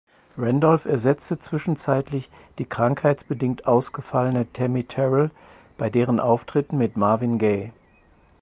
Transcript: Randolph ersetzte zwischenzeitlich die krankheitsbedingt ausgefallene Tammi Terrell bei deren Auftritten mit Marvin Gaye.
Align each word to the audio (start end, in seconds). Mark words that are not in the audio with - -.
Randolph 0.35 0.85
ersetzte 0.85 1.37
zwischenzeitlich 1.37 2.31
die 2.57 2.65
krankheitsbedingt 2.65 3.67
ausgefallene 3.67 4.51
Tammi 4.51 4.83
Terrell 4.85 5.29
bei 5.77 5.91
deren 5.91 6.19
Auftritten 6.19 6.79
mit 6.79 6.97
Marvin 6.97 7.37
Gaye. 7.37 7.71